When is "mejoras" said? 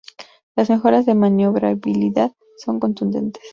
0.71-1.05